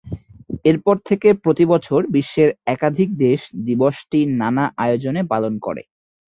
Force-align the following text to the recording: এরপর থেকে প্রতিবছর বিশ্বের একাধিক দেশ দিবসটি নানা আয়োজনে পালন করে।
এরপর 0.65 0.95
থেকে 1.05 1.29
প্রতিবছর 1.43 2.01
বিশ্বের 2.15 2.49
একাধিক 2.67 3.09
দেশ 3.25 3.39
দিবসটি 3.67 4.19
নানা 4.41 4.65
আয়োজনে 4.77 5.21
পালন 5.31 5.53
করে। 5.65 5.81